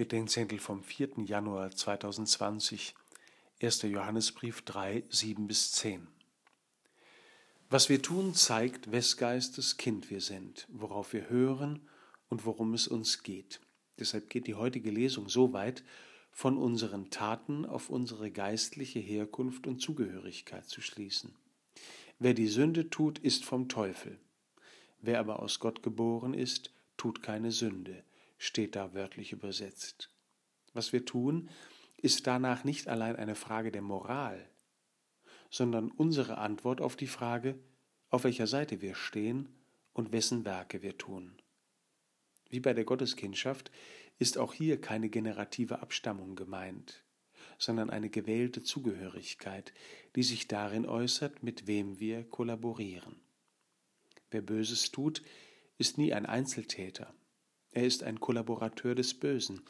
Bedenkzettel 0.00 0.58
vom 0.58 0.82
4. 0.82 1.24
Januar 1.26 1.72
2020, 1.72 2.94
1. 3.60 3.82
Johannesbrief 3.82 4.62
3, 4.62 5.02
7 5.10 5.46
bis 5.46 5.72
10. 5.72 6.06
Was 7.68 7.90
wir 7.90 8.00
tun, 8.00 8.32
zeigt, 8.32 8.92
wes 8.92 9.18
Geistes 9.18 9.76
Kind 9.76 10.08
wir 10.10 10.22
sind, 10.22 10.66
worauf 10.70 11.12
wir 11.12 11.28
hören 11.28 11.86
und 12.30 12.46
worum 12.46 12.72
es 12.72 12.88
uns 12.88 13.22
geht. 13.22 13.60
Deshalb 13.98 14.30
geht 14.30 14.46
die 14.46 14.54
heutige 14.54 14.90
Lesung 14.90 15.28
so 15.28 15.52
weit, 15.52 15.84
von 16.32 16.56
unseren 16.56 17.10
Taten 17.10 17.66
auf 17.66 17.90
unsere 17.90 18.30
geistliche 18.30 19.00
Herkunft 19.00 19.66
und 19.66 19.82
Zugehörigkeit 19.82 20.66
zu 20.66 20.80
schließen. 20.80 21.34
Wer 22.18 22.32
die 22.32 22.48
Sünde 22.48 22.88
tut, 22.88 23.18
ist 23.18 23.44
vom 23.44 23.68
Teufel. 23.68 24.18
Wer 25.02 25.20
aber 25.20 25.42
aus 25.42 25.60
Gott 25.60 25.82
geboren 25.82 26.32
ist, 26.32 26.72
tut 26.96 27.22
keine 27.22 27.52
Sünde 27.52 28.02
steht 28.40 28.74
da 28.74 28.94
wörtlich 28.94 29.32
übersetzt. 29.32 30.10
Was 30.72 30.94
wir 30.94 31.04
tun, 31.04 31.50
ist 31.98 32.26
danach 32.26 32.64
nicht 32.64 32.88
allein 32.88 33.16
eine 33.16 33.34
Frage 33.34 33.70
der 33.70 33.82
Moral, 33.82 34.48
sondern 35.50 35.90
unsere 35.90 36.38
Antwort 36.38 36.80
auf 36.80 36.96
die 36.96 37.06
Frage, 37.06 37.58
auf 38.08 38.24
welcher 38.24 38.46
Seite 38.46 38.80
wir 38.80 38.94
stehen 38.94 39.50
und 39.92 40.12
wessen 40.12 40.46
Werke 40.46 40.80
wir 40.80 40.96
tun. 40.96 41.36
Wie 42.48 42.60
bei 42.60 42.72
der 42.72 42.84
Gotteskindschaft 42.84 43.70
ist 44.18 44.38
auch 44.38 44.54
hier 44.54 44.80
keine 44.80 45.10
generative 45.10 45.80
Abstammung 45.80 46.34
gemeint, 46.34 47.04
sondern 47.58 47.90
eine 47.90 48.08
gewählte 48.08 48.62
Zugehörigkeit, 48.62 49.74
die 50.16 50.22
sich 50.22 50.48
darin 50.48 50.86
äußert, 50.86 51.42
mit 51.42 51.66
wem 51.66 52.00
wir 52.00 52.24
kollaborieren. 52.24 53.20
Wer 54.30 54.40
Böses 54.40 54.90
tut, 54.90 55.22
ist 55.76 55.98
nie 55.98 56.14
ein 56.14 56.24
Einzeltäter, 56.24 57.12
er 57.72 57.84
ist 57.84 58.02
ein 58.02 58.20
Kollaborateur 58.20 58.94
des 58.94 59.14
Bösen, 59.14 59.62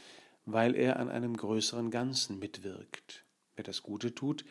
weil 0.47 0.75
er 0.75 0.99
an 0.99 1.09
einem 1.09 1.37
größeren 1.37 1.91
Ganzen 1.91 2.39
mitwirkt. 2.39 3.25
Wer 3.57 3.65
das 3.65 3.83
Gute 3.83 4.15
tut, 4.15 4.45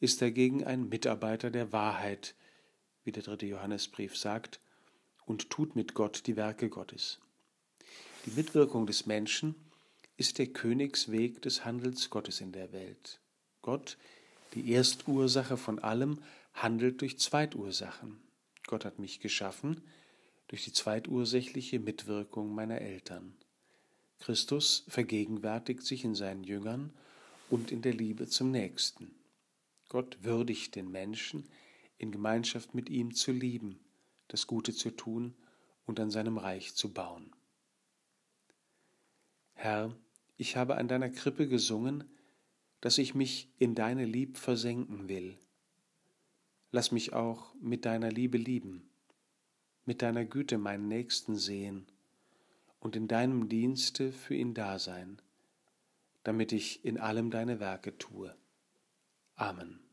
ist 0.00 0.20
dagegen 0.20 0.64
ein 0.64 0.88
Mitarbeiter 0.88 1.50
der 1.50 1.72
Wahrheit, 1.72 2.34
wie 3.04 3.12
der 3.12 3.22
dritte 3.22 3.46
Johannesbrief 3.46 4.16
sagt, 4.16 4.60
und 5.24 5.50
tut 5.50 5.76
mit 5.76 5.94
Gott 5.94 6.26
die 6.26 6.36
Werke 6.36 6.68
Gottes. 6.68 7.20
Die 8.26 8.30
Mitwirkung 8.30 8.86
des 8.86 9.06
Menschen 9.06 9.54
ist 10.16 10.38
der 10.38 10.48
Königsweg 10.48 11.42
des 11.42 11.64
Handels 11.64 12.10
Gottes 12.10 12.40
in 12.40 12.52
der 12.52 12.72
Welt. 12.72 13.20
Gott, 13.62 13.98
die 14.54 14.72
Erstursache 14.72 15.56
von 15.56 15.78
allem, 15.78 16.22
handelt 16.54 17.00
durch 17.00 17.18
Zweitursachen. 17.18 18.20
Gott 18.66 18.84
hat 18.84 18.98
mich 18.98 19.20
geschaffen, 19.20 19.82
durch 20.48 20.64
die 20.64 20.72
zweitursächliche 20.72 21.78
Mitwirkung 21.78 22.54
meiner 22.54 22.80
Eltern. 22.80 23.34
Christus 24.18 24.84
vergegenwärtigt 24.88 25.82
sich 25.82 26.04
in 26.04 26.14
seinen 26.14 26.44
Jüngern 26.44 26.92
und 27.50 27.72
in 27.72 27.82
der 27.82 27.94
Liebe 27.94 28.26
zum 28.26 28.50
Nächsten. 28.50 29.14
Gott 29.88 30.18
würdigt 30.22 30.74
den 30.74 30.90
Menschen, 30.90 31.48
in 31.98 32.12
Gemeinschaft 32.12 32.74
mit 32.74 32.88
ihm 32.88 33.14
zu 33.14 33.32
lieben, 33.32 33.78
das 34.28 34.46
Gute 34.46 34.74
zu 34.74 34.90
tun 34.90 35.34
und 35.84 36.00
an 36.00 36.10
seinem 36.10 36.38
Reich 36.38 36.74
zu 36.74 36.92
bauen. 36.92 37.32
Herr, 39.54 39.96
ich 40.36 40.56
habe 40.56 40.76
an 40.76 40.88
deiner 40.88 41.08
Krippe 41.08 41.48
gesungen, 41.48 42.04
dass 42.80 42.98
ich 42.98 43.14
mich 43.14 43.48
in 43.58 43.74
deine 43.74 44.04
Lieb 44.04 44.36
versenken 44.36 45.08
will. 45.08 45.38
Lass 46.72 46.92
mich 46.92 47.14
auch 47.14 47.54
mit 47.54 47.84
deiner 47.84 48.10
Liebe 48.10 48.36
lieben 48.36 48.90
mit 49.86 50.02
deiner 50.02 50.24
Güte 50.24 50.58
meinen 50.58 50.88
Nächsten 50.88 51.36
sehen 51.36 51.86
und 52.80 52.96
in 52.96 53.08
deinem 53.08 53.48
Dienste 53.48 54.12
für 54.12 54.34
ihn 54.34 54.52
da 54.52 54.78
sein, 54.78 55.22
damit 56.24 56.52
ich 56.52 56.84
in 56.84 56.98
allem 56.98 57.30
deine 57.30 57.60
Werke 57.60 57.96
tue. 57.96 58.36
Amen. 59.36 59.85